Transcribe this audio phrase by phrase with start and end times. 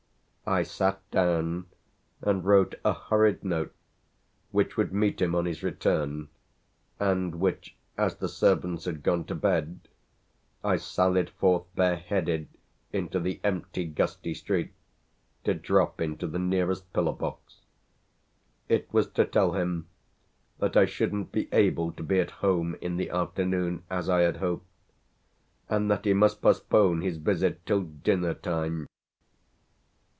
[0.43, 1.67] I sat down
[2.21, 3.73] and wrote a hurried note
[4.49, 6.27] which would meet him on his return
[6.99, 9.79] and which as the servants had gone to bed
[10.61, 12.49] I sallied forth bareheaded
[12.91, 14.73] into the empty, gusty street
[15.45, 17.61] to drop into the nearest pillar box.
[18.67, 19.87] It was to tell him
[20.57, 24.37] that I shouldn't be able to be at home in the afternoon as I had
[24.37, 24.65] hoped
[25.69, 28.87] and that he must postpone his visit till dinner time.